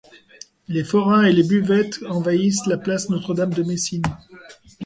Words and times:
Les 0.67 0.83
forains 0.83 1.25
et 1.25 1.31
les 1.31 1.43
buvettes 1.43 1.99
envahissent 2.09 2.65
la 2.65 2.79
place 2.79 3.09
Notre-Dame 3.09 3.53
de 3.53 3.61
Messines. 3.61 4.01